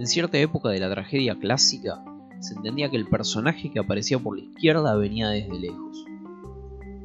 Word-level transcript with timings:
En 0.00 0.06
cierta 0.06 0.38
época 0.38 0.70
de 0.70 0.78
la 0.80 0.88
tragedia 0.88 1.38
clásica, 1.38 2.02
se 2.40 2.54
entendía 2.54 2.88
que 2.88 2.96
el 2.96 3.06
personaje 3.06 3.70
que 3.70 3.80
aparecía 3.80 4.18
por 4.18 4.34
la 4.34 4.44
izquierda 4.44 4.96
venía 4.96 5.28
desde 5.28 5.60
lejos. 5.60 6.06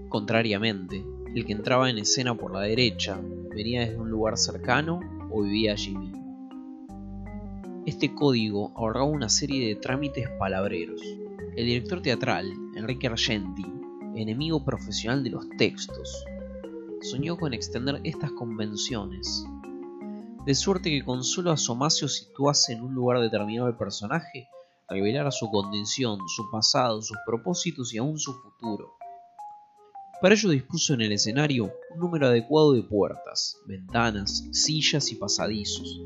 Contrariamente, 0.07 1.03
el 1.35 1.45
que 1.45 1.51
entraba 1.51 1.89
en 1.89 1.97
escena 1.97 2.35
por 2.35 2.53
la 2.53 2.61
derecha 2.61 3.19
venía 3.53 3.81
desde 3.81 3.97
un 3.97 4.09
lugar 4.09 4.37
cercano 4.37 5.01
o 5.29 5.41
vivía 5.41 5.73
allí 5.73 5.93
mismo. 5.93 6.85
Este 7.85 8.15
código 8.15 8.71
ahorraba 8.77 9.07
una 9.07 9.27
serie 9.27 9.67
de 9.67 9.75
trámites 9.75 10.29
palabreros. 10.39 11.01
El 11.57 11.65
director 11.65 12.01
teatral, 12.01 12.53
Enrique 12.77 13.07
Argenti, 13.07 13.65
enemigo 14.15 14.63
profesional 14.63 15.21
de 15.21 15.31
los 15.31 15.49
textos, 15.57 16.23
soñó 17.01 17.35
con 17.35 17.53
extender 17.53 17.99
estas 18.05 18.31
convenciones, 18.31 19.45
de 20.45 20.53
suerte 20.53 20.91
que 20.91 21.03
con 21.03 21.23
solo 21.23 21.51
asomarse 21.51 22.05
o 22.05 22.07
situase 22.07 22.73
en 22.73 22.83
un 22.83 22.93
lugar 22.93 23.19
determinado 23.19 23.67
el 23.67 23.75
personaje, 23.75 24.47
revelara 24.87 25.31
su 25.31 25.49
condición, 25.49 26.19
su 26.27 26.49
pasado, 26.51 27.01
sus 27.01 27.17
propósitos 27.25 27.93
y 27.93 27.97
aún 27.97 28.19
su 28.19 28.31
futuro. 28.33 28.93
Para 30.21 30.35
ello 30.35 30.49
dispuso 30.49 30.93
en 30.93 31.01
el 31.01 31.13
escenario 31.13 31.73
un 31.93 31.99
número 31.99 32.27
adecuado 32.27 32.73
de 32.73 32.83
puertas, 32.83 33.57
ventanas, 33.65 34.45
sillas 34.51 35.11
y 35.11 35.15
pasadizos, 35.15 36.01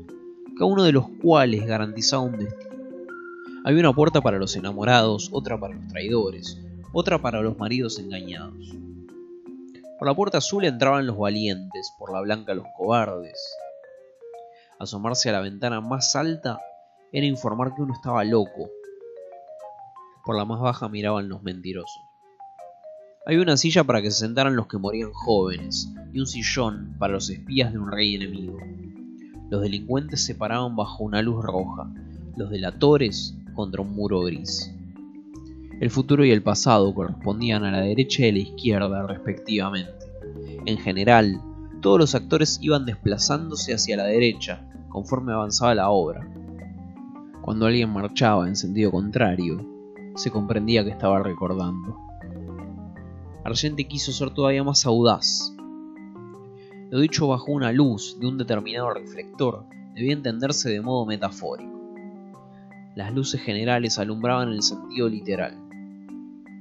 cada 0.58 0.64
uno 0.64 0.84
de 0.84 0.92
los 0.92 1.06
cuales 1.22 1.66
garantizaba 1.66 2.22
un 2.22 2.38
destino. 2.38 2.70
Había 3.64 3.80
una 3.80 3.94
puerta 3.94 4.22
para 4.22 4.38
los 4.38 4.56
enamorados, 4.56 5.28
otra 5.32 5.60
para 5.60 5.74
los 5.74 5.86
traidores, 5.88 6.58
otra 6.94 7.20
para 7.20 7.42
los 7.42 7.58
maridos 7.58 7.98
engañados. 7.98 8.74
Por 9.98 10.08
la 10.08 10.14
puerta 10.14 10.38
azul 10.38 10.64
entraban 10.64 11.06
los 11.06 11.18
valientes, 11.18 11.92
por 11.98 12.10
la 12.10 12.22
blanca 12.22 12.54
los 12.54 12.64
cobardes. 12.74 13.38
Asomarse 14.80 15.28
a 15.28 15.32
la 15.32 15.40
ventana 15.40 15.82
más 15.82 16.16
alta 16.16 16.58
era 17.12 17.26
informar 17.26 17.74
que 17.74 17.82
uno 17.82 17.92
estaba 17.92 18.24
loco. 18.24 18.70
Por 20.24 20.38
la 20.38 20.46
más 20.46 20.58
baja 20.58 20.88
miraban 20.88 21.28
los 21.28 21.42
mentirosos. 21.42 22.00
Había 23.26 23.42
una 23.42 23.58
silla 23.58 23.84
para 23.84 24.00
que 24.00 24.10
se 24.10 24.20
sentaran 24.20 24.56
los 24.56 24.68
que 24.68 24.78
morían 24.78 25.12
jóvenes 25.12 25.92
y 26.14 26.20
un 26.20 26.26
sillón 26.26 26.96
para 26.98 27.12
los 27.12 27.28
espías 27.28 27.74
de 27.74 27.78
un 27.78 27.92
rey 27.92 28.14
enemigo. 28.14 28.56
Los 29.50 29.60
delincuentes 29.60 30.24
se 30.24 30.34
paraban 30.34 30.74
bajo 30.76 31.04
una 31.04 31.20
luz 31.20 31.44
roja, 31.44 31.92
los 32.38 32.48
delatores 32.48 33.36
contra 33.52 33.82
un 33.82 33.90
muro 33.90 34.22
gris. 34.22 34.74
El 35.78 35.90
futuro 35.90 36.24
y 36.24 36.30
el 36.30 36.42
pasado 36.42 36.94
correspondían 36.94 37.64
a 37.64 37.70
la 37.70 37.82
derecha 37.82 38.24
y 38.24 38.30
a 38.30 38.32
la 38.32 38.38
izquierda 38.38 39.06
respectivamente. 39.06 40.06
En 40.64 40.78
general, 40.78 41.38
todos 41.80 41.98
los 41.98 42.14
actores 42.14 42.58
iban 42.60 42.84
desplazándose 42.84 43.72
hacia 43.74 43.96
la 43.96 44.04
derecha 44.04 44.66
conforme 44.88 45.32
avanzaba 45.32 45.74
la 45.74 45.90
obra. 45.90 46.28
Cuando 47.42 47.66
alguien 47.66 47.90
marchaba 47.90 48.46
en 48.46 48.56
sentido 48.56 48.90
contrario, 48.90 49.66
se 50.14 50.30
comprendía 50.30 50.84
que 50.84 50.90
estaba 50.90 51.22
recordando. 51.22 51.96
Argente 53.44 53.88
quiso 53.88 54.12
ser 54.12 54.30
todavía 54.30 54.62
más 54.62 54.84
audaz. 54.84 55.54
Lo 56.90 57.00
dicho 57.00 57.28
bajo 57.28 57.52
una 57.52 57.72
luz 57.72 58.18
de 58.20 58.26
un 58.26 58.36
determinado 58.36 58.92
reflector 58.92 59.64
debía 59.94 60.12
entenderse 60.12 60.68
de 60.70 60.80
modo 60.82 61.06
metafórico. 61.06 61.70
Las 62.94 63.14
luces 63.14 63.40
generales 63.40 63.98
alumbraban 63.98 64.48
el 64.48 64.62
sentido 64.62 65.08
literal. 65.08 65.56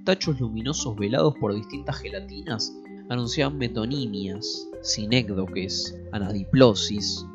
Tachos 0.06 0.40
luminosos 0.40 0.96
velados 0.96 1.36
por 1.40 1.54
distintas 1.54 1.98
gelatinas 1.98 2.74
anunciaban 3.10 3.58
metonimias, 3.58 4.69
sinécdoques, 4.82 5.98
anadiplosis 6.12 7.26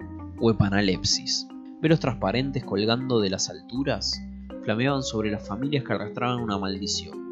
o 0.40 0.50
epanalepsis. 0.50 1.46
Velos 1.80 2.00
transparentes 2.00 2.64
colgando 2.64 3.20
de 3.20 3.30
las 3.30 3.50
alturas 3.50 4.20
flameaban 4.62 5.02
sobre 5.02 5.30
las 5.30 5.46
familias 5.46 5.84
que 5.84 5.92
arrastraban 5.92 6.40
una 6.40 6.58
maldición. 6.58 7.24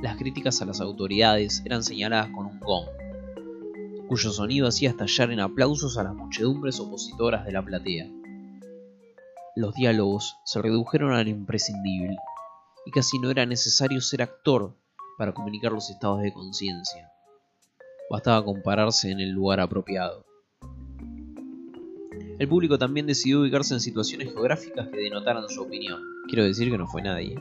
Las 0.00 0.16
críticas 0.16 0.62
a 0.62 0.64
las 0.64 0.80
autoridades 0.80 1.62
eran 1.64 1.82
señaladas 1.82 2.30
con 2.30 2.46
un 2.46 2.60
gong, 2.60 2.86
cuyo 4.06 4.30
sonido 4.30 4.68
hacía 4.68 4.90
estallar 4.90 5.32
en 5.32 5.40
aplausos 5.40 5.98
a 5.98 6.04
las 6.04 6.14
muchedumbres 6.14 6.78
opositoras 6.78 7.44
de 7.44 7.52
la 7.52 7.64
platea. 7.64 8.06
Los 9.56 9.74
diálogos 9.74 10.36
se 10.44 10.62
redujeron 10.62 11.12
al 11.12 11.26
imprescindible, 11.26 12.16
y 12.86 12.92
casi 12.92 13.18
no 13.18 13.30
era 13.30 13.44
necesario 13.44 14.00
ser 14.00 14.22
actor 14.22 14.76
para 15.18 15.34
comunicar 15.34 15.72
los 15.72 15.90
estados 15.90 16.22
de 16.22 16.32
conciencia. 16.32 17.10
Bastaba 18.10 18.44
compararse 18.44 19.10
en 19.10 19.20
el 19.20 19.30
lugar 19.30 19.60
apropiado. 19.60 20.24
El 22.38 22.48
público 22.48 22.78
también 22.78 23.06
decidió 23.06 23.40
ubicarse 23.40 23.74
en 23.74 23.80
situaciones 23.80 24.32
geográficas 24.32 24.88
que 24.88 24.98
denotaran 24.98 25.48
su 25.48 25.62
opinión. 25.62 26.00
Quiero 26.28 26.44
decir 26.44 26.70
que 26.70 26.78
no 26.78 26.86
fue 26.86 27.02
nadie. 27.02 27.36